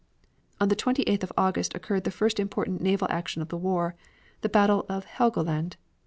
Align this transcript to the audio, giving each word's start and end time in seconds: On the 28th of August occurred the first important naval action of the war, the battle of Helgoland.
On 0.59 0.67
the 0.69 0.75
28th 0.75 1.21
of 1.21 1.31
August 1.37 1.75
occurred 1.75 2.05
the 2.05 2.09
first 2.09 2.39
important 2.39 2.81
naval 2.81 3.05
action 3.11 3.39
of 3.43 3.49
the 3.49 3.55
war, 3.57 3.93
the 4.41 4.49
battle 4.49 4.83
of 4.89 5.05
Helgoland. 5.05 5.75